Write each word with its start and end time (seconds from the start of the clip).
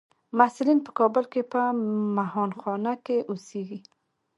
محصلین 0.37 0.79
په 0.85 0.91
کابل 0.99 1.23
کې 1.33 1.41
په 1.51 1.61
مهانخانه 2.17 2.93
کې 3.05 3.17
اوسیږي. 3.29 3.79